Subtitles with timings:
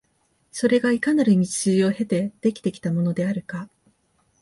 [0.51, 3.69] それがいかなる道筋を経て出来てきたものであるか、